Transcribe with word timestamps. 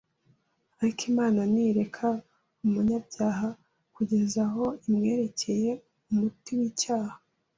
Ariko 0.79 1.01
Imana 1.11 1.39
ntireka 1.51 2.07
umunyabyaha 2.65 3.47
kugeza 3.95 4.39
aho 4.47 4.65
imwerekeye 4.87 5.71
umuti 6.11 6.51
w’icyaha. 6.59 7.15